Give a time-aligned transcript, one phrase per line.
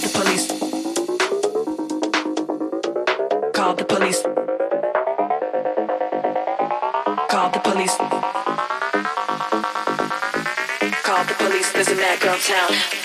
[0.00, 0.46] the police.
[3.52, 4.22] Call the police.
[7.28, 7.96] Call the police.
[11.02, 11.72] Call the police.
[11.72, 12.99] There's a mad girl town.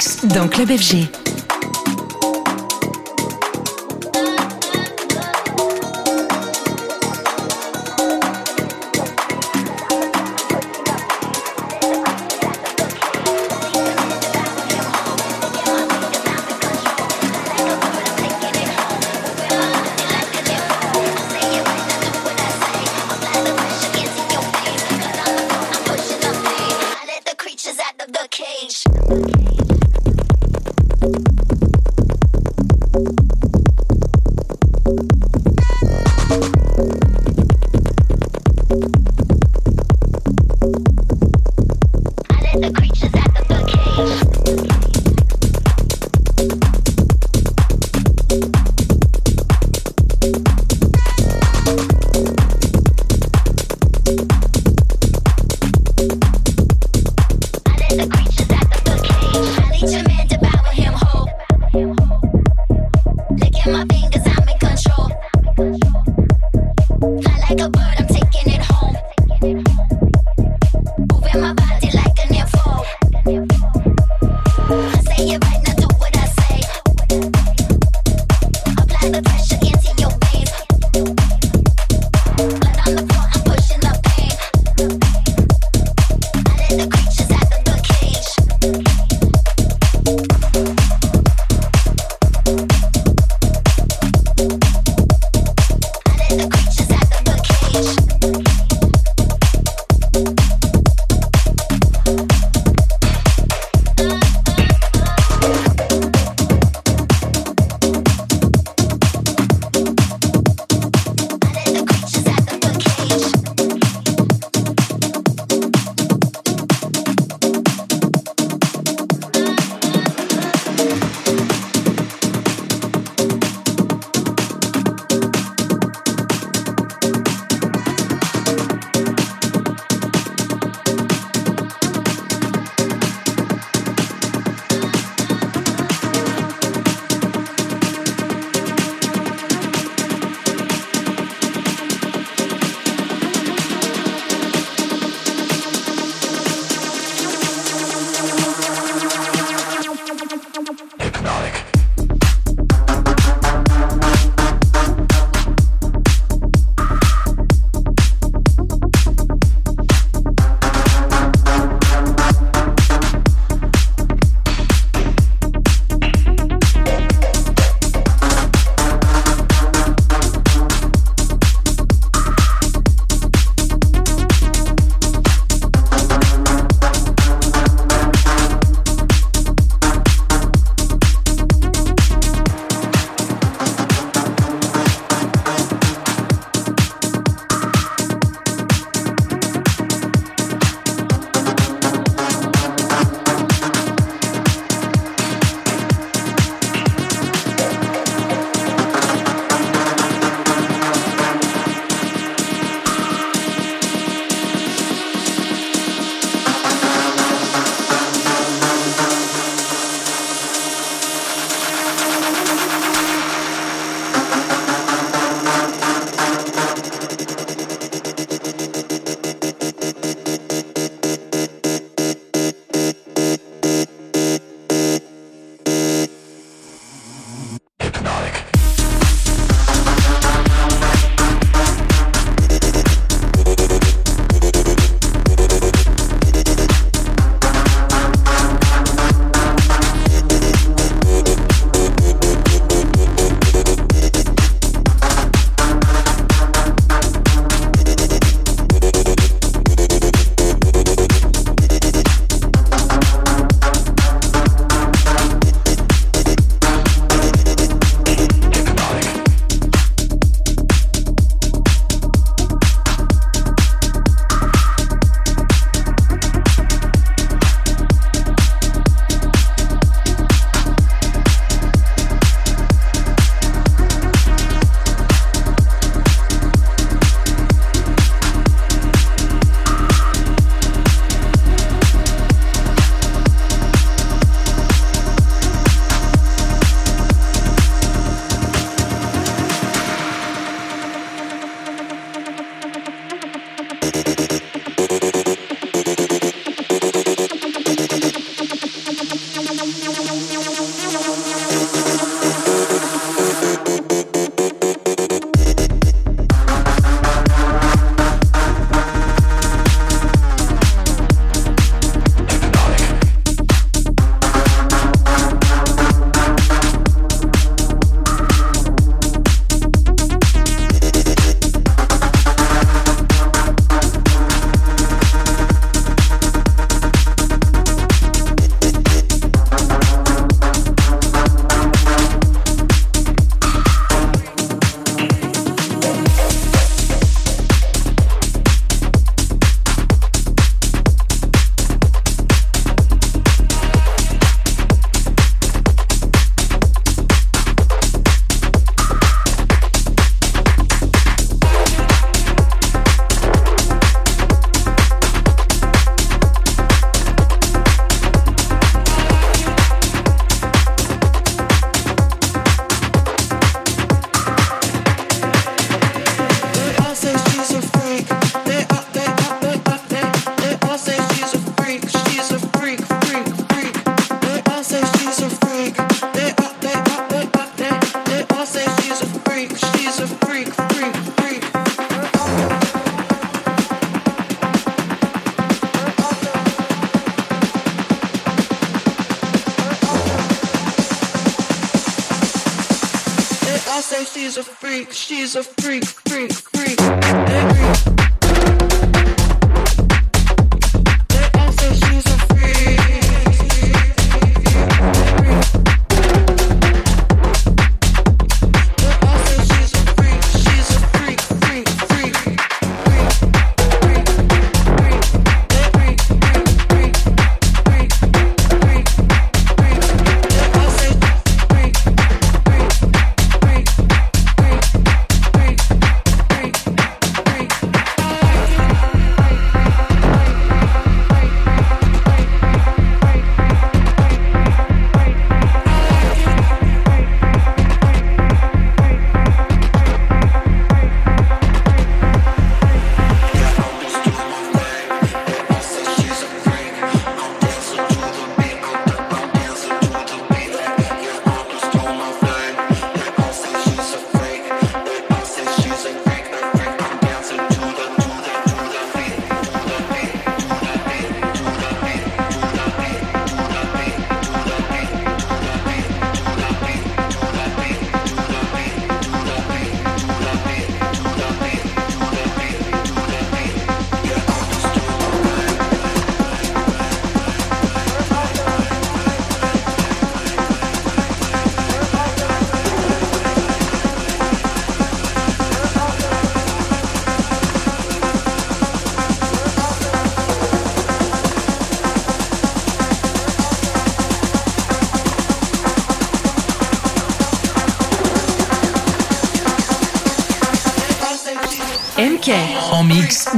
[0.00, 0.26] NK.
[0.34, 1.19] dans Club FG.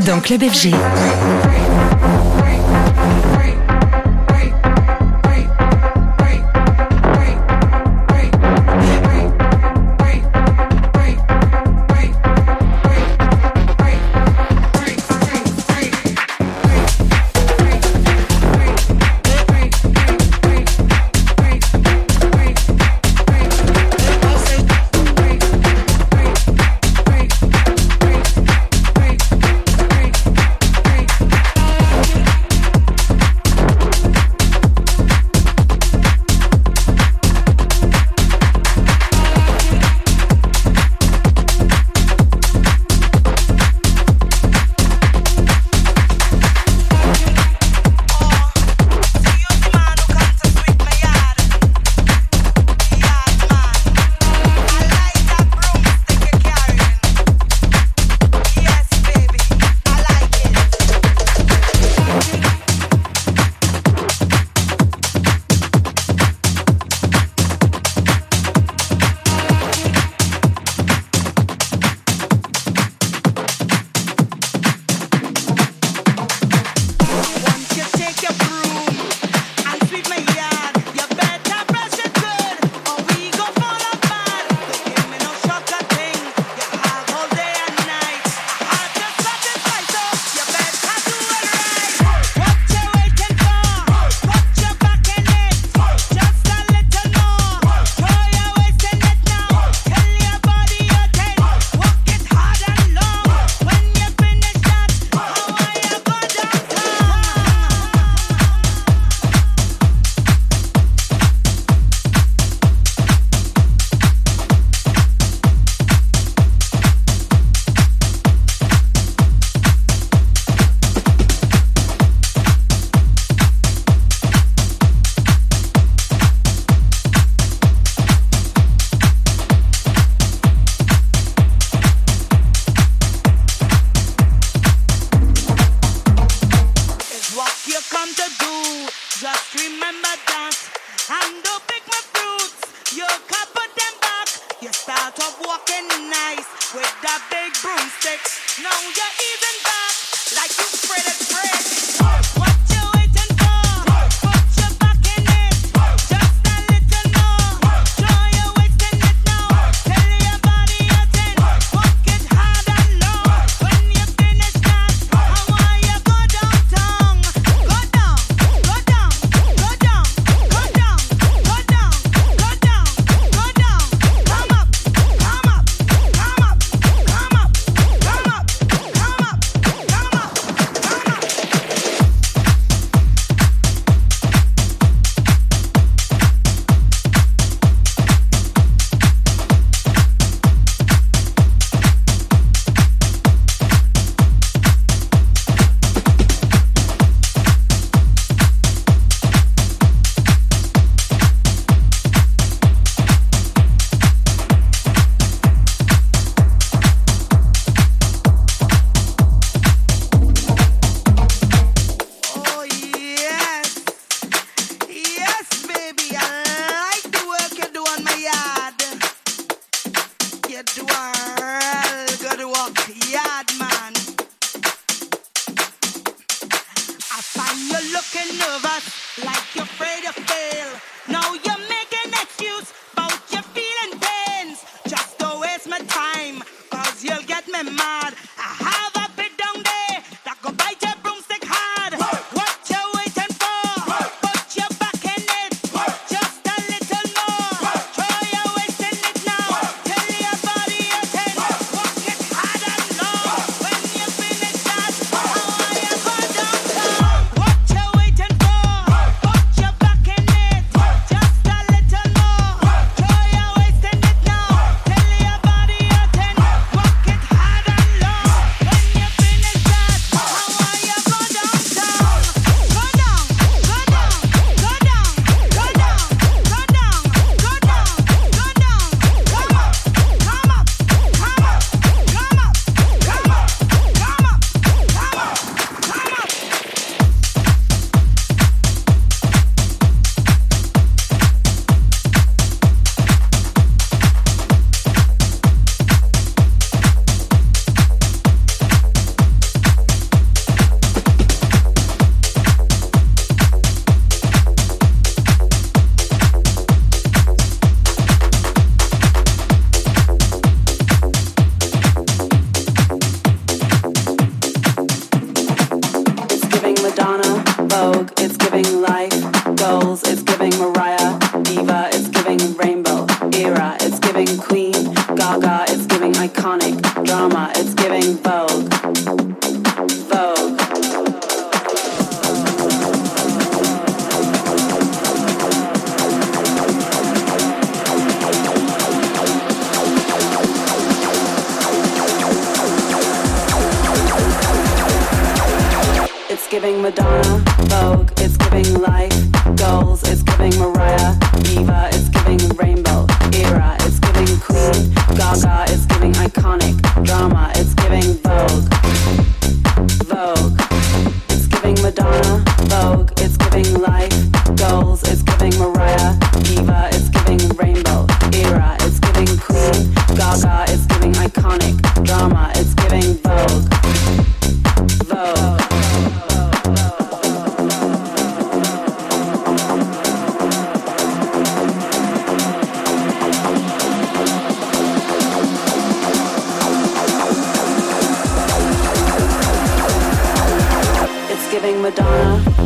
[0.04, 0.72] Dans Club FG.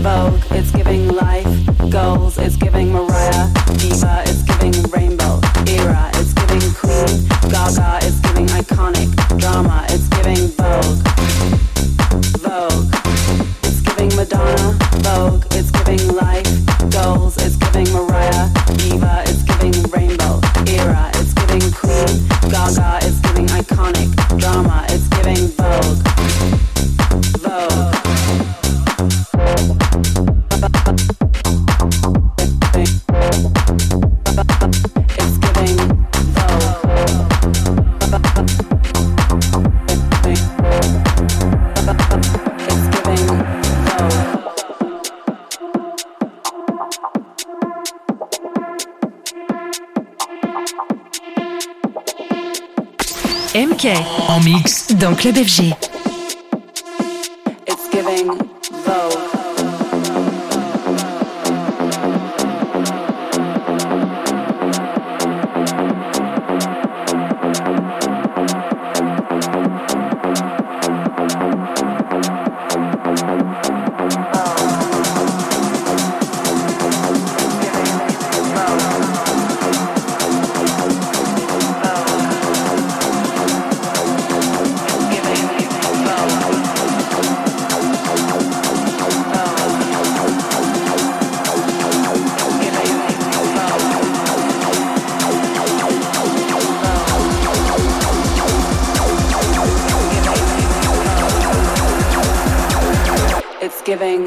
[0.07, 1.49] Vogue, it's giving life.
[1.91, 3.49] Goals, it's giving Mariah.
[3.77, 5.41] Diva, it's giving rainbow.
[5.67, 7.27] Era, it's giving queen.
[7.51, 9.11] Gaga, it's giving iconic.
[9.37, 11.03] Drama, it's giving Vogue.
[12.39, 12.87] Vogue,
[13.65, 14.79] it's giving Madonna.
[15.03, 16.46] Vogue, it's giving life.
[55.17, 55.76] Club FG.
[103.67, 104.27] it's giving.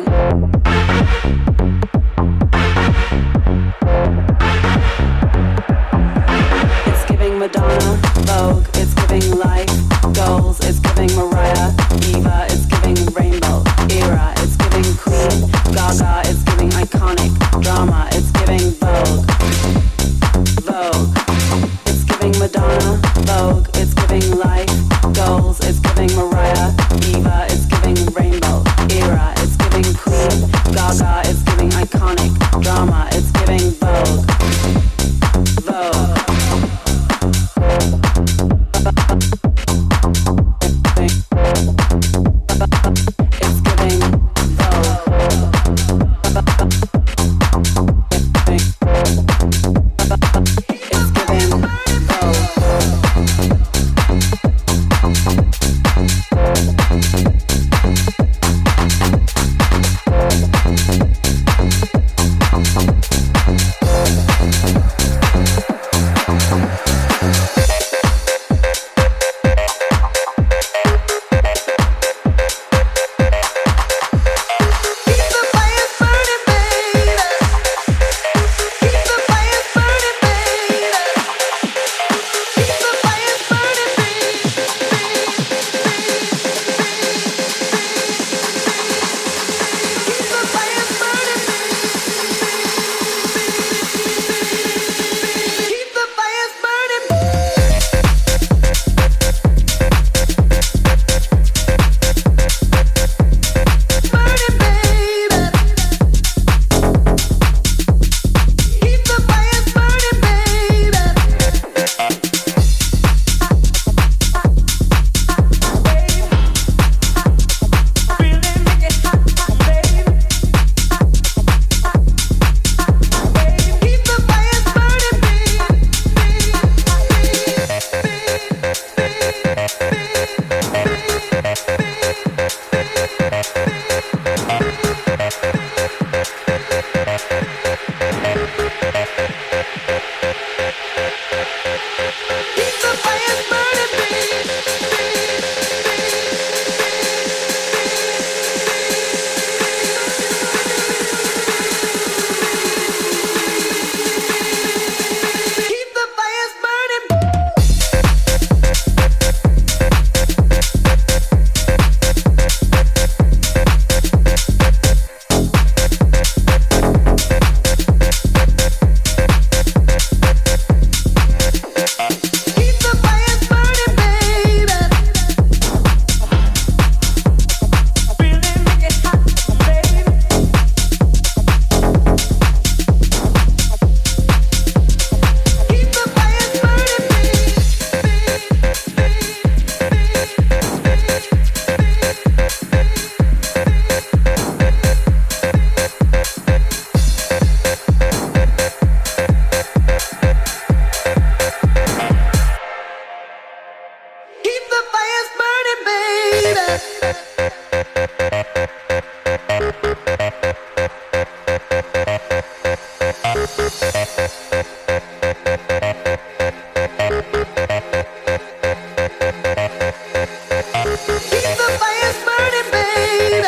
[6.86, 9.72] It's giving Madonna, Vogue, it's giving life,
[10.14, 11.72] goals, it's giving Mariah,
[12.04, 12.48] Eva.
[12.50, 17.32] it's giving Rainbow, Era, it's giving Queen, Gaga, it's giving iconic,
[17.64, 19.24] drama, it's giving Vogue,
[20.68, 21.16] Vogue.
[21.86, 24.70] It's giving Madonna, Vogue, it's giving life,
[25.14, 26.39] goals, it's giving Mariah.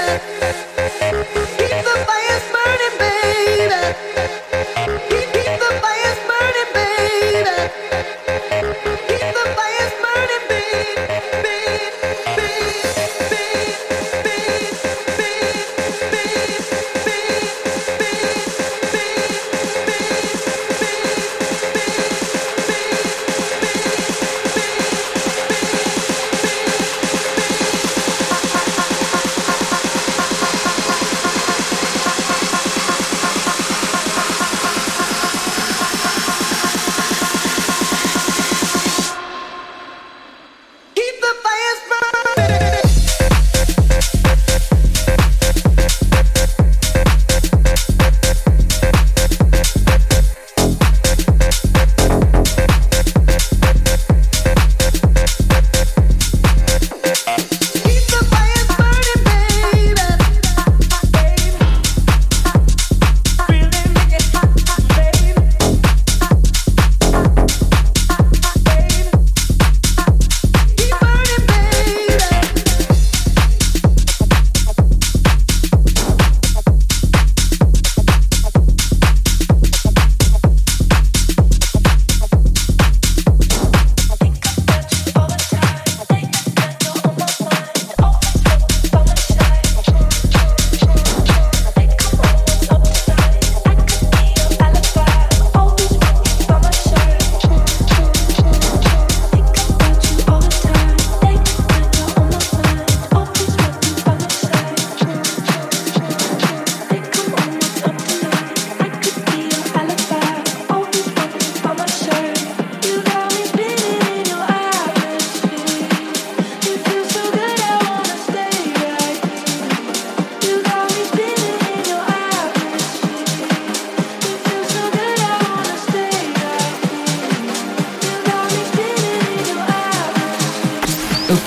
[0.03, 1.60] Thank you.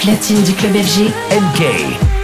[0.05, 1.09] Platine du club FG.
[1.31, 2.24] MK.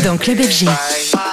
[0.00, 1.29] Club FG.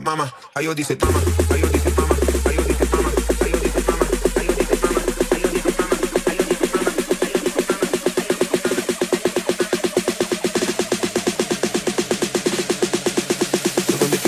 [0.00, 0.34] mama, mama.
[0.54, 1.20] Ay, dice tama,
[1.50, 2.06] ay, dice tama.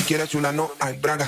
[0.07, 1.27] Quieres una no hay braga.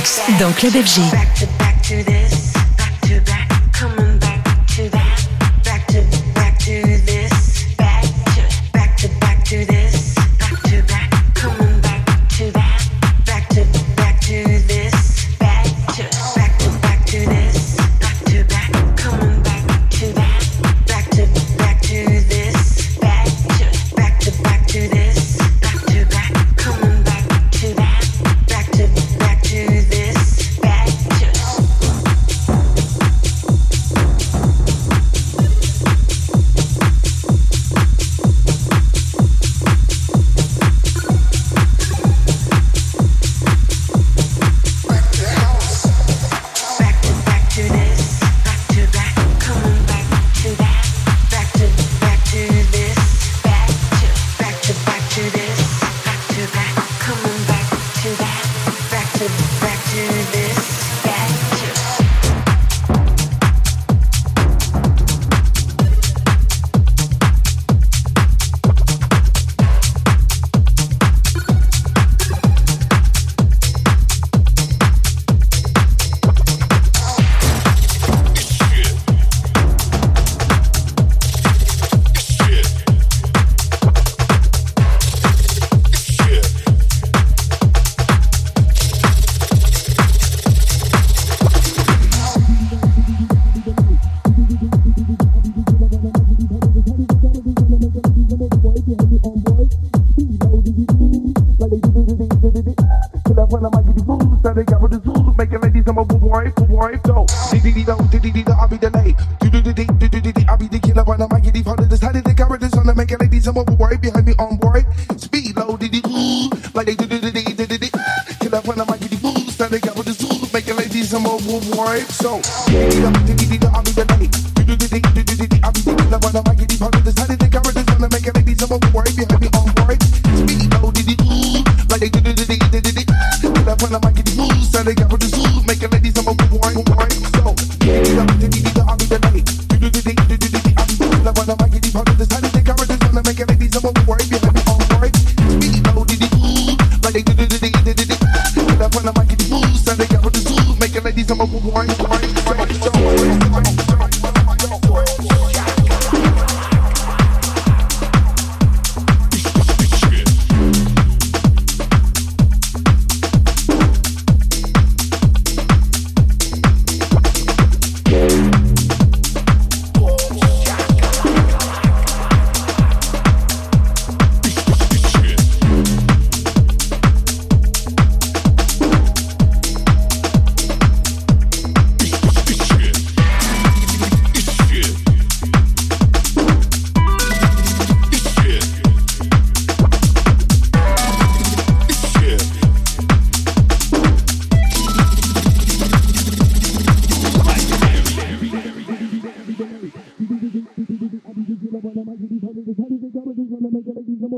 [0.00, 1.49] Mix dans Club FG.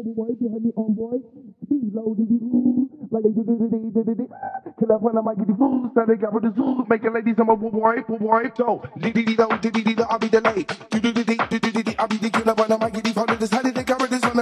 [0.06, 1.18] old boy behind me on boy.
[1.68, 2.90] Be low, diddy woo.
[3.10, 4.30] Like they did it, they did it,
[4.78, 5.90] Till I find I might get the food.
[5.92, 6.84] Start they got with the zoo.
[6.88, 8.56] Making ladies, I'm a woo wipe, woo wipe.
[8.56, 10.70] So, diddy diddy, diddy diddy, I'll be the late.
[10.90, 12.54] Diddy diddy, diddy diddy, I'll be the killer.
[12.54, 13.38] When I might get the food.
[13.38, 14.41] Decided they got with this one.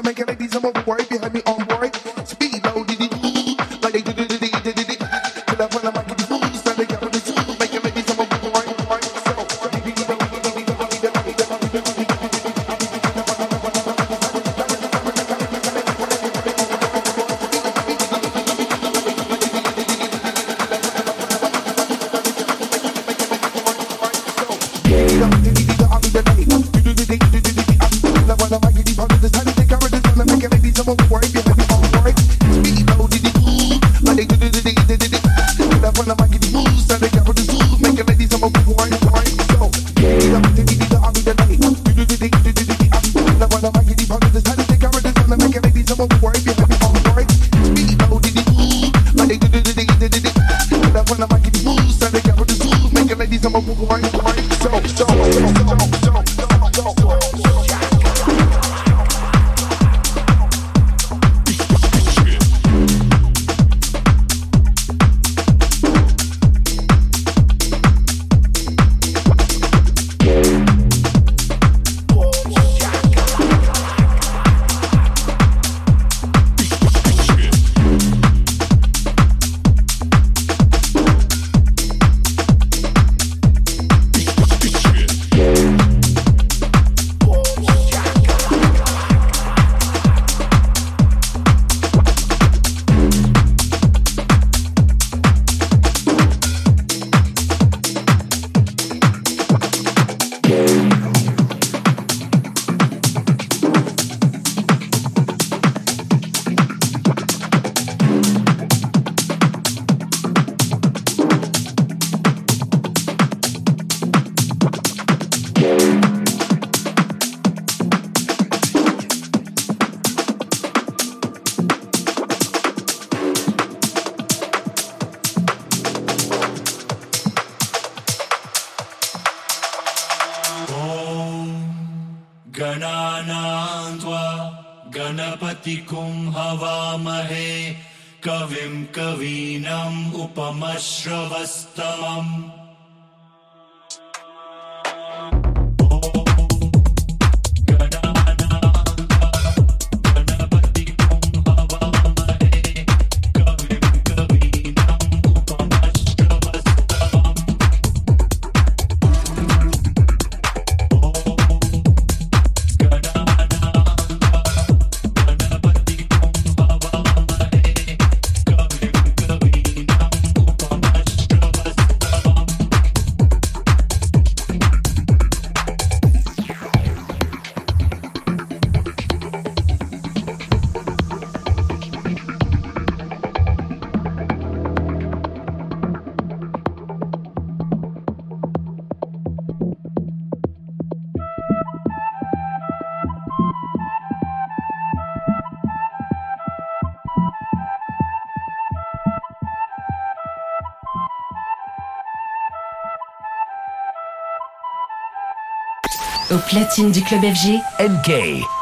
[206.32, 208.59] Au platine du club FG, MK.